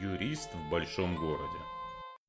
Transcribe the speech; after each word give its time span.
Юрист 0.00 0.54
в 0.54 0.70
большом 0.70 1.14
городе. 1.16 1.58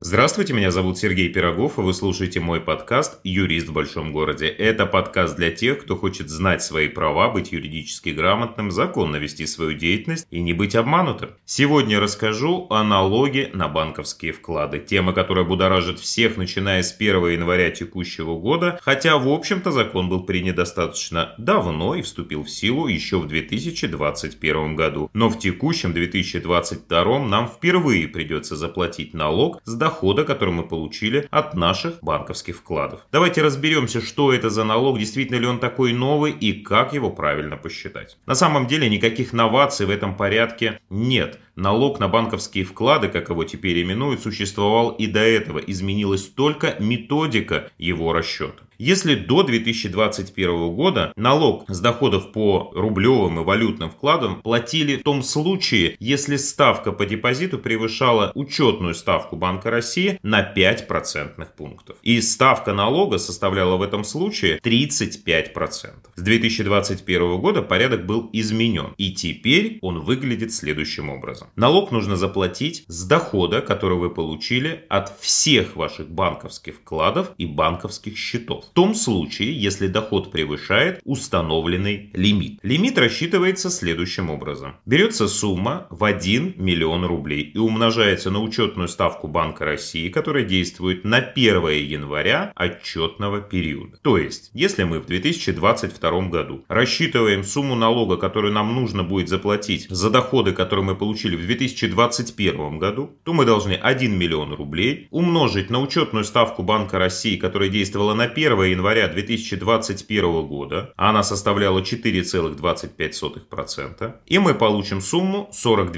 Здравствуйте, 0.05 0.51
меня 0.51 0.69
зовут 0.69 0.97
Сергей 0.97 1.29
Пирогов, 1.29 1.77
и 1.77 1.81
вы 1.81 1.93
слушаете 1.93 2.41
мой 2.41 2.59
подкаст 2.59 3.21
«Юрист 3.23 3.69
в 3.69 3.71
большом 3.71 4.11
городе». 4.11 4.47
Это 4.47 4.85
подкаст 4.85 5.37
для 5.37 5.49
тех, 5.49 5.81
кто 5.81 5.95
хочет 5.95 6.29
знать 6.29 6.61
свои 6.61 6.89
права, 6.89 7.29
быть 7.29 7.53
юридически 7.53 8.09
грамотным, 8.09 8.69
законно 8.69 9.15
вести 9.15 9.47
свою 9.47 9.71
деятельность 9.71 10.27
и 10.29 10.41
не 10.41 10.51
быть 10.51 10.75
обманутым. 10.75 11.29
Сегодня 11.45 12.01
расскажу 12.01 12.67
о 12.69 12.83
налоге 12.83 13.49
на 13.53 13.69
банковские 13.69 14.33
вклады. 14.33 14.79
Тема, 14.79 15.13
которая 15.13 15.45
будоражит 15.45 16.01
всех, 16.01 16.35
начиная 16.35 16.83
с 16.83 16.93
1 16.93 17.29
января 17.29 17.71
текущего 17.71 18.37
года, 18.37 18.81
хотя, 18.81 19.17
в 19.17 19.29
общем-то, 19.29 19.71
закон 19.71 20.09
был 20.09 20.23
принят 20.25 20.57
достаточно 20.57 21.33
давно 21.37 21.95
и 21.95 22.01
вступил 22.01 22.43
в 22.43 22.49
силу 22.49 22.87
еще 22.87 23.19
в 23.19 23.27
2021 23.27 24.75
году. 24.75 25.09
Но 25.13 25.29
в 25.29 25.39
текущем 25.39 25.93
2022 25.93 27.19
нам 27.19 27.47
впервые 27.47 28.09
придется 28.09 28.57
заплатить 28.57 29.13
налог 29.13 29.61
с 29.63 29.73
дохода 29.73 29.92
дохода, 29.93 30.23
который 30.23 30.53
мы 30.53 30.63
получили 30.63 31.27
от 31.29 31.53
наших 31.53 31.99
банковских 32.01 32.57
вкладов. 32.57 33.01
Давайте 33.11 33.41
разберемся, 33.43 34.01
что 34.01 34.33
это 34.33 34.49
за 34.49 34.63
налог, 34.63 34.97
действительно 34.97 35.37
ли 35.37 35.45
он 35.45 35.59
такой 35.59 35.93
новый 35.93 36.31
и 36.31 36.53
как 36.53 36.93
его 36.93 37.11
правильно 37.11 37.57
посчитать. 37.57 38.17
На 38.25 38.35
самом 38.35 38.65
деле 38.65 38.89
никаких 38.89 39.33
новаций 39.33 39.85
в 39.85 39.91
этом 39.91 40.15
порядке 40.15 40.79
нет. 40.89 41.39
Налог 41.55 41.99
на 41.99 42.07
банковские 42.07 42.65
вклады, 42.65 43.07
как 43.07 43.29
его 43.29 43.43
теперь 43.43 43.83
именуют, 43.83 44.21
существовал 44.21 44.89
и 44.89 45.05
до 45.05 45.19
этого. 45.19 45.59
Изменилась 45.59 46.23
только 46.23 46.75
методика 46.79 47.69
его 47.77 48.13
расчета. 48.13 48.63
Если 48.85 49.15
до 49.15 49.43
2021 49.43 50.75
года 50.75 51.13
налог 51.15 51.63
с 51.69 51.79
доходов 51.79 52.33
по 52.33 52.69
рублевым 52.75 53.39
и 53.39 53.43
валютным 53.45 53.89
вкладам 53.89 54.41
платили 54.41 54.97
в 54.97 55.03
том 55.03 55.23
случае, 55.23 55.95
если 56.01 56.35
ставка 56.35 56.91
по 56.91 57.05
депозиту 57.05 57.59
превышала 57.59 58.33
учетную 58.35 58.93
ставку 58.93 59.37
Банка 59.37 59.71
России 59.71 60.19
на 60.21 60.43
5 60.43 60.89
процентных 60.89 61.53
пунктов. 61.53 61.95
И 62.03 62.19
ставка 62.19 62.73
налога 62.73 63.19
составляла 63.19 63.77
в 63.77 63.83
этом 63.83 64.03
случае 64.03 64.57
35%. 64.57 65.91
С 66.15 66.21
2021 66.21 67.37
года 67.37 67.61
порядок 67.61 68.05
был 68.05 68.29
изменен. 68.33 68.95
И 68.97 69.13
теперь 69.13 69.79
он 69.81 70.01
выглядит 70.01 70.53
следующим 70.53 71.09
образом. 71.09 71.47
Налог 71.55 71.91
нужно 71.91 72.17
заплатить 72.17 72.83
с 72.87 73.05
дохода, 73.05 73.61
который 73.61 73.97
вы 73.97 74.09
получили 74.09 74.83
от 74.89 75.17
всех 75.21 75.77
ваших 75.77 76.09
банковских 76.09 76.75
вкладов 76.75 77.31
и 77.37 77.45
банковских 77.45 78.17
счетов 78.17 78.65
том 78.73 78.95
случае, 78.95 79.59
если 79.59 79.87
доход 79.87 80.31
превышает 80.31 80.99
установленный 81.03 82.09
лимит. 82.13 82.59
Лимит 82.63 82.97
рассчитывается 82.97 83.69
следующим 83.69 84.29
образом. 84.29 84.75
Берется 84.85 85.27
сумма 85.27 85.87
в 85.89 86.03
1 86.03 86.55
миллион 86.57 87.05
рублей 87.05 87.43
и 87.53 87.57
умножается 87.57 88.31
на 88.31 88.41
учетную 88.41 88.87
ставку 88.87 89.27
Банка 89.27 89.65
России, 89.65 90.09
которая 90.09 90.43
действует 90.43 91.03
на 91.03 91.17
1 91.17 91.67
января 91.69 92.51
отчетного 92.55 93.41
периода. 93.41 93.97
То 94.01 94.17
есть, 94.17 94.49
если 94.53 94.83
мы 94.83 94.99
в 94.99 95.05
2022 95.05 96.29
году 96.29 96.65
рассчитываем 96.67 97.43
сумму 97.43 97.75
налога, 97.75 98.17
которую 98.17 98.53
нам 98.53 98.73
нужно 98.73 99.03
будет 99.03 99.29
заплатить 99.29 99.87
за 99.89 100.09
доходы, 100.09 100.51
которые 100.51 100.85
мы 100.85 100.95
получили 100.95 101.35
в 101.35 101.45
2021 101.45 102.79
году, 102.79 103.11
то 103.23 103.33
мы 103.33 103.45
должны 103.45 103.73
1 103.73 104.17
миллион 104.17 104.53
рублей 104.53 105.07
умножить 105.11 105.69
на 105.69 105.79
учетную 105.79 106.25
ставку 106.25 106.63
Банка 106.63 106.97
России, 106.97 107.37
которая 107.37 107.69
действовала 107.69 108.13
на 108.13 108.23
1 108.23 108.52
января 108.61 109.07
2021 109.07 110.45
года, 110.45 110.93
она 110.95 111.23
составляла 111.23 111.79
4,25%, 111.79 114.13
и 114.27 114.37
мы 114.37 114.53
получим 114.53 115.01
сумму 115.01 115.49
42 115.51 115.93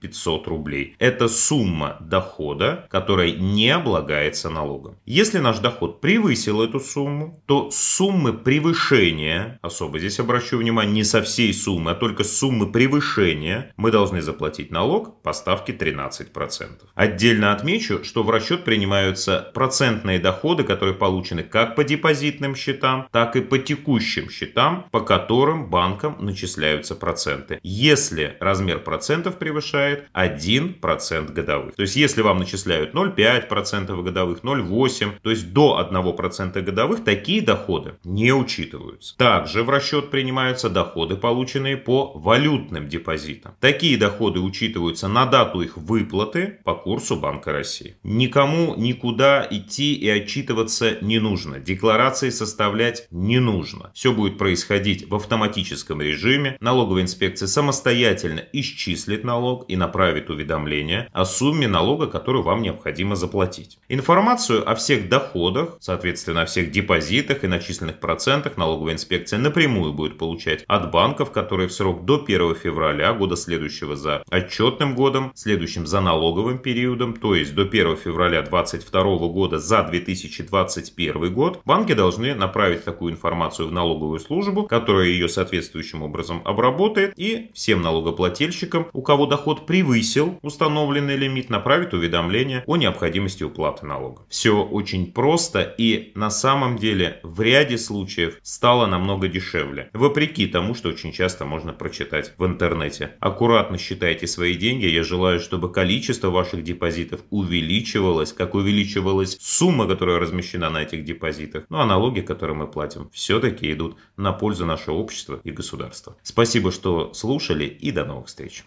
500 0.00 0.46
рублей. 0.46 0.96
Это 0.98 1.28
сумма 1.28 1.96
дохода, 2.00 2.86
которая 2.90 3.32
не 3.32 3.70
облагается 3.70 4.50
налогом. 4.50 4.96
Если 5.06 5.38
наш 5.38 5.58
доход 5.58 6.00
превысил 6.00 6.62
эту 6.62 6.80
сумму, 6.80 7.42
то 7.46 7.70
суммы 7.70 8.32
превышения, 8.32 9.58
особо 9.62 9.98
здесь 9.98 10.20
обращу 10.20 10.58
внимание, 10.58 10.92
не 10.92 11.04
со 11.04 11.22
всей 11.22 11.54
суммы, 11.54 11.92
а 11.92 11.94
только 11.94 12.24
суммы 12.24 12.70
превышения, 12.70 13.72
мы 13.76 13.90
должны 13.90 14.20
заплатить 14.20 14.70
налог 14.70 15.22
по 15.22 15.32
ставке 15.32 15.72
13%. 15.72 16.68
Отдельно 16.94 17.52
отмечу, 17.52 18.04
что 18.04 18.22
в 18.22 18.30
расчет 18.30 18.64
принимаются 18.64 19.50
процентные 19.54 20.18
доходы, 20.18 20.64
которые 20.64 20.94
получены 20.94 21.42
как 21.42 21.61
как 21.62 21.76
по 21.76 21.84
депозитным 21.84 22.56
счетам, 22.56 23.06
так 23.12 23.36
и 23.36 23.40
по 23.40 23.56
текущим 23.56 24.28
счетам, 24.28 24.86
по 24.90 25.00
которым 25.00 25.70
банкам 25.70 26.16
начисляются 26.18 26.96
проценты. 26.96 27.60
Если 27.62 28.36
размер 28.40 28.80
процентов 28.80 29.38
превышает 29.38 30.08
1% 30.12 31.32
годовых. 31.32 31.76
То 31.76 31.82
есть, 31.82 31.94
если 31.94 32.22
вам 32.22 32.40
начисляют 32.40 32.94
0,5% 32.94 34.02
годовых, 34.02 34.40
0,8%, 34.42 35.12
то 35.22 35.30
есть 35.30 35.52
до 35.52 35.78
1% 35.88 36.60
годовых, 36.62 37.04
такие 37.04 37.40
доходы 37.40 37.94
не 38.02 38.32
учитываются. 38.32 39.16
Также 39.16 39.62
в 39.62 39.70
расчет 39.70 40.10
принимаются 40.10 40.68
доходы, 40.68 41.14
полученные 41.14 41.76
по 41.76 42.10
валютным 42.16 42.88
депозитам. 42.88 43.54
Такие 43.60 43.96
доходы 43.96 44.40
учитываются 44.40 45.06
на 45.06 45.26
дату 45.26 45.60
их 45.60 45.76
выплаты 45.76 46.58
по 46.64 46.74
курсу 46.74 47.14
Банка 47.14 47.52
России. 47.52 47.94
Никому 48.02 48.74
никуда 48.74 49.46
идти 49.48 49.94
и 49.94 50.08
отчитываться 50.08 50.96
не 51.02 51.20
нужно 51.20 51.51
нужно, 51.52 51.64
декларации 51.64 52.30
составлять 52.30 53.06
не 53.10 53.38
нужно. 53.38 53.90
Все 53.94 54.12
будет 54.12 54.38
происходить 54.38 55.08
в 55.08 55.14
автоматическом 55.14 56.00
режиме. 56.00 56.56
Налоговая 56.60 57.02
инспекция 57.02 57.46
самостоятельно 57.46 58.42
исчислит 58.52 59.24
налог 59.24 59.64
и 59.68 59.76
направит 59.76 60.30
уведомление 60.30 61.08
о 61.12 61.24
сумме 61.24 61.68
налога, 61.68 62.06
которую 62.06 62.42
вам 62.42 62.62
необходимо 62.62 63.16
заплатить. 63.16 63.78
Информацию 63.88 64.68
о 64.68 64.74
всех 64.74 65.08
доходах, 65.08 65.76
соответственно, 65.80 66.42
о 66.42 66.46
всех 66.46 66.70
депозитах 66.70 67.44
и 67.44 67.46
начисленных 67.46 68.00
процентах 68.00 68.56
налоговая 68.56 68.94
инспекция 68.94 69.38
напрямую 69.38 69.92
будет 69.92 70.18
получать 70.18 70.64
от 70.66 70.90
банков, 70.90 71.30
которые 71.30 71.68
в 71.68 71.72
срок 71.72 72.04
до 72.04 72.22
1 72.24 72.54
февраля 72.54 73.12
года 73.12 73.36
следующего 73.36 73.96
за 73.96 74.22
отчетным 74.30 74.94
годом, 74.94 75.32
следующим 75.34 75.86
за 75.86 76.00
налоговым 76.00 76.58
периодом, 76.58 77.14
то 77.14 77.34
есть 77.34 77.54
до 77.54 77.62
1 77.62 77.96
февраля 77.96 78.42
2022 78.42 79.28
года 79.28 79.58
за 79.58 79.82
2021 79.82 81.32
год, 81.32 81.41
год, 81.42 81.60
банки 81.64 81.92
должны 81.92 82.36
направить 82.36 82.84
такую 82.84 83.12
информацию 83.12 83.66
в 83.66 83.72
налоговую 83.72 84.20
службу, 84.20 84.62
которая 84.62 85.06
ее 85.06 85.28
соответствующим 85.28 86.02
образом 86.02 86.40
обработает 86.44 87.14
и 87.16 87.50
всем 87.52 87.82
налогоплательщикам, 87.82 88.86
у 88.92 89.02
кого 89.02 89.26
доход 89.26 89.66
превысил 89.66 90.38
установленный 90.42 91.16
лимит, 91.16 91.50
направит 91.50 91.94
уведомление 91.94 92.62
о 92.68 92.76
необходимости 92.76 93.42
уплаты 93.42 93.86
налога. 93.86 94.22
Все 94.28 94.62
очень 94.62 95.12
просто 95.12 95.62
и 95.62 96.12
на 96.14 96.30
самом 96.30 96.78
деле 96.78 97.18
в 97.24 97.40
ряде 97.40 97.76
случаев 97.76 98.38
стало 98.42 98.86
намного 98.86 99.26
дешевле. 99.26 99.90
Вопреки 99.92 100.46
тому, 100.46 100.76
что 100.76 100.90
очень 100.90 101.12
часто 101.12 101.44
можно 101.44 101.72
прочитать 101.72 102.34
в 102.38 102.46
интернете. 102.46 103.16
Аккуратно 103.18 103.78
считайте 103.78 104.28
свои 104.28 104.54
деньги. 104.54 104.86
Я 104.86 105.02
желаю, 105.02 105.40
чтобы 105.40 105.72
количество 105.72 106.30
ваших 106.30 106.62
депозитов 106.62 107.20
увеличивалось, 107.30 108.32
как 108.32 108.54
увеличивалась 108.54 109.36
сумма, 109.40 109.88
которая 109.88 110.20
размещена 110.20 110.70
на 110.70 110.82
этих 110.82 111.04
депозитах 111.04 111.31
депозитах. 111.32 111.64
Ну 111.68 111.78
а 111.78 111.86
налоги, 111.86 112.20
которые 112.20 112.56
мы 112.56 112.66
платим, 112.66 113.10
все-таки 113.12 113.72
идут 113.72 113.96
на 114.16 114.32
пользу 114.32 114.66
нашего 114.66 114.96
общества 114.96 115.40
и 115.44 115.50
государства. 115.50 116.16
Спасибо, 116.22 116.70
что 116.70 117.12
слушали 117.14 117.64
и 117.64 117.90
до 117.90 118.04
новых 118.04 118.26
встреч. 118.26 118.60